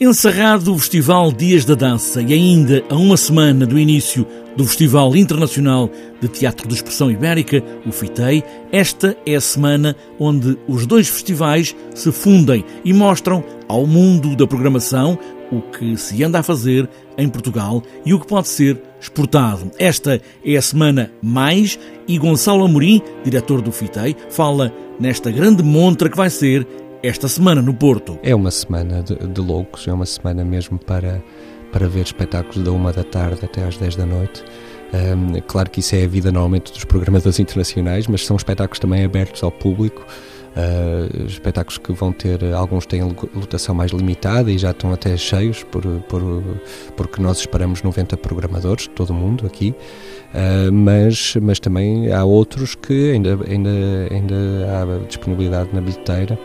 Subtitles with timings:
[0.00, 4.24] Encerrado o Festival Dias da Dança e ainda a uma semana do início
[4.56, 5.90] do Festival Internacional
[6.20, 11.74] de Teatro de Expressão Ibérica, o FITEI, esta é a semana onde os dois festivais
[11.96, 15.18] se fundem e mostram ao mundo da programação
[15.50, 19.68] o que se anda a fazer em Portugal e o que pode ser exportado.
[19.80, 21.76] Esta é a semana mais
[22.06, 26.64] e Gonçalo Amorim, diretor do FITEI, fala nesta grande montra que vai ser
[27.02, 28.18] esta semana no Porto.
[28.22, 31.22] É uma semana de, de loucos, é uma semana mesmo para,
[31.72, 34.44] para ver espetáculos da uma da tarde até às 10 da noite.
[34.92, 39.04] Um, claro que isso é a vida normalmente dos programadores internacionais, mas são espetáculos também
[39.04, 40.04] abertos ao público.
[40.56, 45.62] Uh, espetáculos que vão ter, alguns têm lotação mais limitada e já estão até cheios,
[45.62, 46.42] por, por,
[46.96, 49.72] porque nós esperamos 90 programadores, todo mundo aqui,
[50.34, 53.70] uh, mas, mas também há outros que ainda, ainda,
[54.10, 54.34] ainda
[54.72, 56.36] há disponibilidade na bilheteira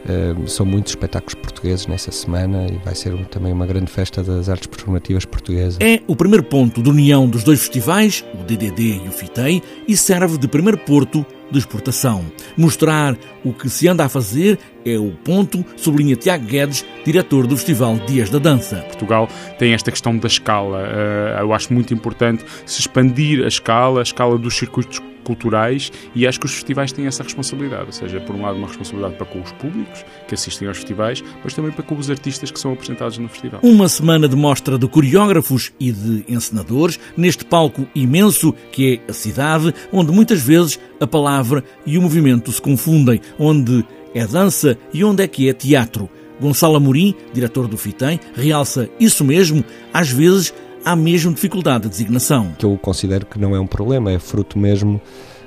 [0.00, 4.48] Uh, são muitos espetáculos portugueses nessa semana e vai ser também uma grande festa das
[4.48, 5.78] artes performativas portuguesas.
[5.80, 9.96] É o primeiro ponto de união dos dois festivais, o DDD e o FITEI, e
[9.96, 12.24] serve de primeiro porto de exportação.
[12.56, 17.56] Mostrar o que se anda a fazer é o ponto, sublinha Tiago Guedes, diretor do
[17.56, 18.76] Festival Dias da Dança.
[18.86, 19.28] Portugal
[19.58, 20.78] tem esta questão da escala.
[20.78, 26.26] Uh, eu acho muito importante se expandir a escala, a escala dos circuitos culturais e
[26.26, 29.26] acho que os festivais têm essa responsabilidade, ou seja, por um lado uma responsabilidade para
[29.26, 32.72] com os públicos que assistem aos festivais, mas também para com os artistas que são
[32.72, 33.60] apresentados no festival.
[33.62, 39.12] Uma semana de mostra de coreógrafos e de encenadores neste palco imenso que é a
[39.12, 43.84] cidade, onde muitas vezes a palavra e o movimento se confundem, onde
[44.14, 46.08] é dança e onde é que é teatro.
[46.40, 49.62] Gonçalo Amorim, diretor do FITEM, realça isso mesmo,
[49.92, 52.52] às vezes há mesmo dificuldade de designação.
[52.58, 55.00] Que eu considero que não é um problema, é fruto mesmo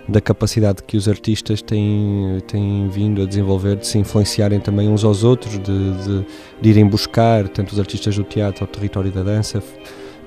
[0.07, 5.03] da capacidade que os artistas têm, têm vindo a desenvolver de se influenciarem também uns
[5.03, 6.25] aos outros, de, de,
[6.61, 9.63] de irem buscar, tanto os artistas do teatro ao território da dança,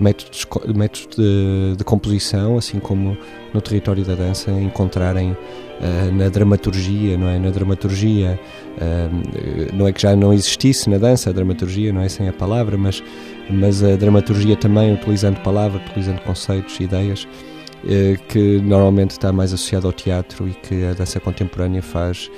[0.00, 3.16] métodos, métodos de, de, composição, assim como
[3.52, 7.38] no território da dança, encontrarem uh, na dramaturgia, não é?
[7.38, 8.38] Na dramaturgia,
[8.76, 12.32] uh, não é que já não existisse na dança a dramaturgia, não é sem a
[12.32, 13.02] palavra, mas,
[13.50, 19.86] mas a dramaturgia também, utilizando palavra, utilizando conceitos, ideias, uh, que normalmente está mais associado
[19.86, 22.30] ao teatro e que a dança contemporânea faz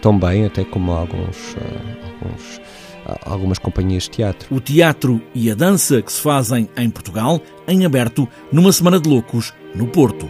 [0.00, 1.54] tão bem, até como alguns,
[2.02, 2.60] alguns
[3.24, 4.54] algumas companhias de teatro.
[4.54, 9.08] O teatro e a dança que se fazem em Portugal, em aberto, numa Semana de
[9.08, 10.28] Loucos, no Porto.